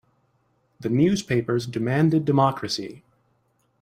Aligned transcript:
The 0.79 0.89
newspapers 0.89 1.67
demanded 1.67 2.25
democracy. 2.25 3.03